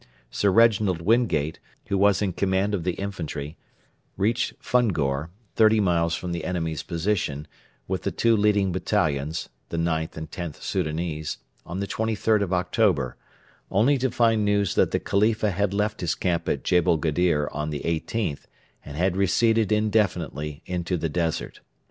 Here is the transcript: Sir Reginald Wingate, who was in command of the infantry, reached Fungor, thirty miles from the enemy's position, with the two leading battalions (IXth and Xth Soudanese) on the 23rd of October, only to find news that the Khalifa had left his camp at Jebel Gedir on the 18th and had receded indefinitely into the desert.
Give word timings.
Sir 0.31 0.49
Reginald 0.51 0.99
Wingate, 0.99 1.59
who 1.85 1.95
was 1.95 2.23
in 2.23 2.33
command 2.33 2.73
of 2.73 2.83
the 2.83 2.93
infantry, 2.93 3.55
reached 4.17 4.55
Fungor, 4.59 5.29
thirty 5.55 5.79
miles 5.79 6.15
from 6.15 6.31
the 6.31 6.43
enemy's 6.43 6.81
position, 6.81 7.45
with 7.87 8.01
the 8.01 8.09
two 8.09 8.35
leading 8.35 8.71
battalions 8.71 9.49
(IXth 9.69 10.15
and 10.17 10.31
Xth 10.31 10.55
Soudanese) 10.63 11.37
on 11.67 11.81
the 11.81 11.85
23rd 11.87 12.41
of 12.41 12.51
October, 12.51 13.15
only 13.69 13.99
to 13.99 14.09
find 14.09 14.43
news 14.43 14.73
that 14.73 14.89
the 14.89 14.99
Khalifa 14.99 15.51
had 15.51 15.71
left 15.71 16.01
his 16.01 16.15
camp 16.15 16.49
at 16.49 16.63
Jebel 16.63 16.97
Gedir 16.97 17.47
on 17.51 17.69
the 17.69 17.81
18th 17.81 18.45
and 18.83 18.97
had 18.97 19.15
receded 19.15 19.71
indefinitely 19.71 20.63
into 20.65 20.97
the 20.97 21.09
desert. 21.09 21.59